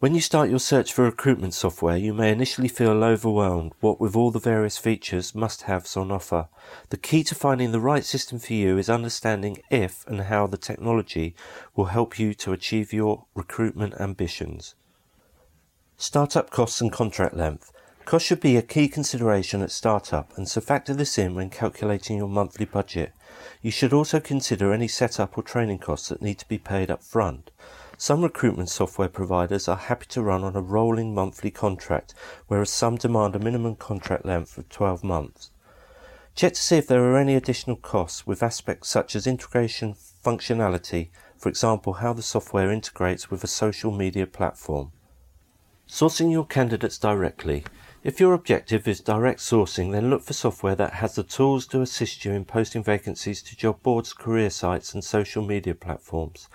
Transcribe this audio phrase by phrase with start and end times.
[0.00, 4.16] When you start your search for recruitment software, you may initially feel overwhelmed, what with
[4.16, 6.48] all the various features must haves on offer.
[6.88, 10.56] The key to finding the right system for you is understanding if and how the
[10.56, 11.34] technology
[11.76, 14.74] will help you to achieve your recruitment ambitions.
[15.98, 17.70] Startup costs and contract length.
[18.06, 22.16] Cost should be a key consideration at startup, and so factor this in when calculating
[22.16, 23.12] your monthly budget.
[23.60, 27.02] You should also consider any setup or training costs that need to be paid up
[27.02, 27.50] front.
[28.02, 32.14] Some recruitment software providers are happy to run on a rolling monthly contract,
[32.46, 35.50] whereas some demand a minimum contract length of 12 months.
[36.34, 41.10] Check to see if there are any additional costs with aspects such as integration functionality,
[41.36, 44.92] for example, how the software integrates with a social media platform.
[45.86, 47.64] Sourcing your candidates directly.
[48.02, 51.82] If your objective is direct sourcing, then look for software that has the tools to
[51.82, 56.48] assist you in posting vacancies to job boards, career sites, and social media platforms.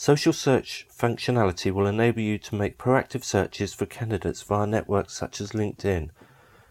[0.00, 5.42] Social search functionality will enable you to make proactive searches for candidates via networks such
[5.42, 6.08] as LinkedIn.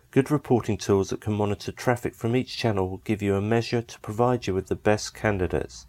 [0.09, 3.83] Good reporting tools that can monitor traffic from each channel will give you a measure
[3.83, 5.85] to provide you with the best candidates.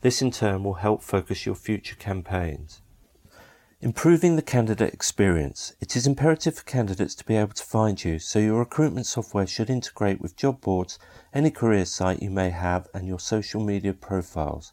[0.00, 2.82] This in turn will help focus your future campaigns.
[3.80, 5.76] Improving the candidate experience.
[5.80, 9.46] It is imperative for candidates to be able to find you, so your recruitment software
[9.46, 10.98] should integrate with job boards,
[11.32, 14.72] any career site you may have, and your social media profiles.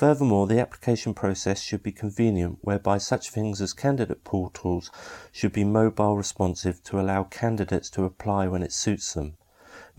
[0.00, 4.90] Furthermore, the application process should be convenient, whereby such things as candidate portals
[5.30, 9.36] should be mobile responsive to allow candidates to apply when it suits them.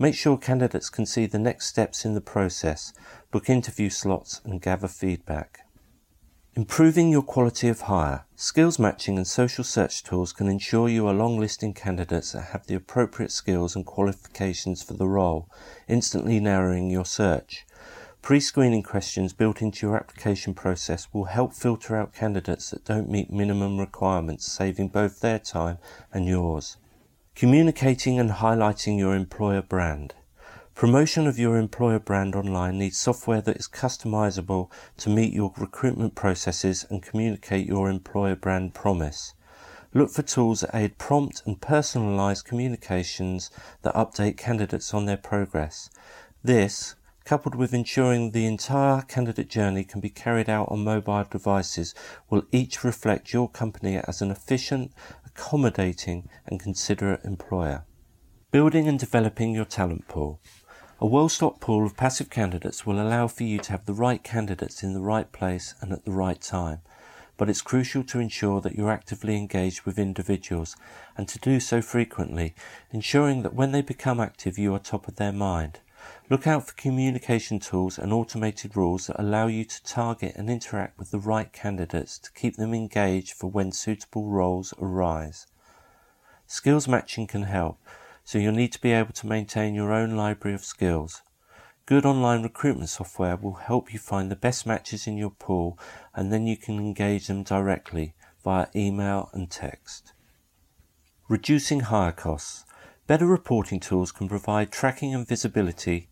[0.00, 2.92] Make sure candidates can see the next steps in the process,
[3.30, 5.60] book interview slots, and gather feedback.
[6.54, 8.24] Improving your quality of hire.
[8.34, 12.74] Skills matching and social search tools can ensure you are longlisting candidates that have the
[12.74, 15.48] appropriate skills and qualifications for the role,
[15.86, 17.64] instantly narrowing your search.
[18.22, 23.32] Pre-screening questions built into your application process will help filter out candidates that don't meet
[23.32, 25.78] minimum requirements, saving both their time
[26.12, 26.76] and yours.
[27.34, 30.14] Communicating and highlighting your employer brand.
[30.76, 36.14] Promotion of your employer brand online needs software that is customizable to meet your recruitment
[36.14, 39.34] processes and communicate your employer brand promise.
[39.92, 43.50] Look for tools that aid prompt and personalized communications
[43.82, 45.90] that update candidates on their progress.
[46.44, 46.94] This,
[47.24, 51.94] coupled with ensuring the entire candidate journey can be carried out on mobile devices,
[52.28, 54.92] will each reflect your company as an efficient,
[55.24, 57.84] accommodating, and considerate employer.
[58.50, 60.40] Building and developing your talent pool.
[61.00, 64.22] A well stocked pool of passive candidates will allow for you to have the right
[64.22, 66.80] candidates in the right place and at the right time.
[67.36, 70.76] But it's crucial to ensure that you're actively engaged with individuals
[71.16, 72.54] and to do so frequently,
[72.92, 75.80] ensuring that when they become active, you are top of their mind.
[76.32, 80.98] Look out for communication tools and automated rules that allow you to target and interact
[80.98, 85.46] with the right candidates to keep them engaged for when suitable roles arise.
[86.46, 87.78] Skills matching can help,
[88.24, 91.20] so you'll need to be able to maintain your own library of skills.
[91.84, 95.78] Good online recruitment software will help you find the best matches in your pool
[96.14, 100.14] and then you can engage them directly via email and text.
[101.28, 102.64] Reducing hire costs.
[103.06, 106.08] Better reporting tools can provide tracking and visibility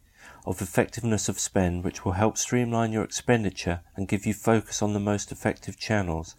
[0.47, 4.93] of effectiveness of spend, which will help streamline your expenditure and give you focus on
[4.93, 6.35] the most effective channels.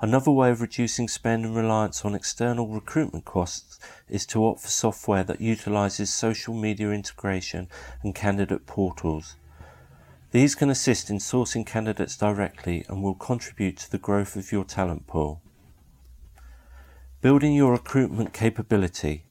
[0.00, 4.68] Another way of reducing spend and reliance on external recruitment costs is to opt for
[4.68, 7.68] software that utilizes social media integration
[8.02, 9.36] and candidate portals.
[10.32, 14.64] These can assist in sourcing candidates directly and will contribute to the growth of your
[14.64, 15.40] talent pool.
[17.22, 19.24] Building your recruitment capability.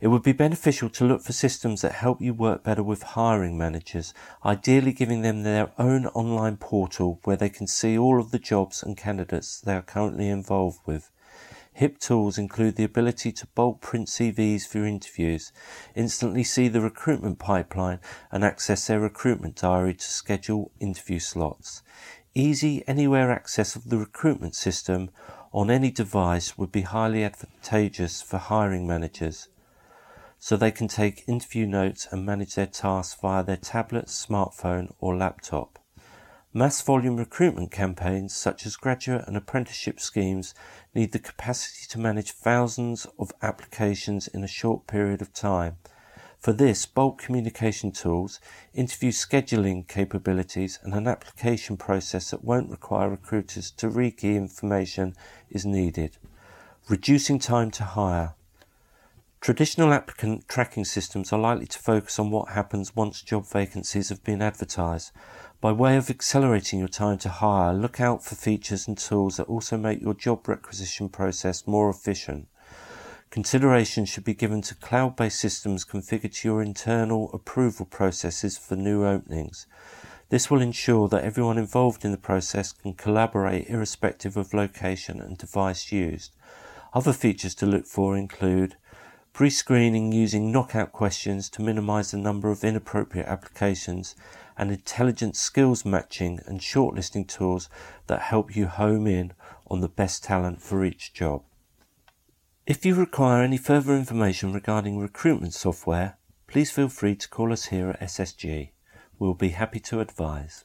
[0.00, 3.58] It would be beneficial to look for systems that help you work better with hiring
[3.58, 8.38] managers, ideally giving them their own online portal where they can see all of the
[8.38, 11.10] jobs and candidates they are currently involved with.
[11.74, 15.52] HIP tools include the ability to bulk print CVs for interviews,
[15.94, 18.00] instantly see the recruitment pipeline,
[18.32, 21.82] and access their recruitment diary to schedule interview slots.
[22.34, 25.10] Easy anywhere access of the recruitment system
[25.52, 29.48] on any device would be highly advantageous for hiring managers
[30.40, 35.14] so they can take interview notes and manage their tasks via their tablet, smartphone, or
[35.14, 35.78] laptop.
[36.52, 40.52] Mass volume recruitment campaigns, such as graduate and apprenticeship schemes,
[40.94, 45.76] need the capacity to manage thousands of applications in a short period of time.
[46.40, 48.40] For this, bulk communication tools,
[48.72, 55.14] interview scheduling capabilities, and an application process that won't require recruiters to rekey information
[55.50, 56.16] is needed.
[56.88, 58.34] Reducing time to hire.
[59.40, 64.22] Traditional applicant tracking systems are likely to focus on what happens once job vacancies have
[64.22, 65.12] been advertised.
[65.62, 69.46] By way of accelerating your time to hire, look out for features and tools that
[69.46, 72.48] also make your job requisition process more efficient.
[73.30, 78.76] Consideration should be given to cloud based systems configured to your internal approval processes for
[78.76, 79.66] new openings.
[80.28, 85.38] This will ensure that everyone involved in the process can collaborate irrespective of location and
[85.38, 86.36] device used.
[86.92, 88.76] Other features to look for include
[89.32, 94.14] pre-screening using knockout questions to minimize the number of inappropriate applications,
[94.60, 97.70] and intelligent skills matching and shortlisting tools
[98.08, 99.32] that help you home in
[99.68, 101.42] on the best talent for each job.
[102.66, 107.66] If you require any further information regarding recruitment software, please feel free to call us
[107.66, 108.70] here at SSG.
[109.18, 110.64] We'll be happy to advise.